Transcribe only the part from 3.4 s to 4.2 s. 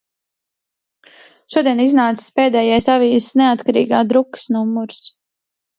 "Neatkarīgā"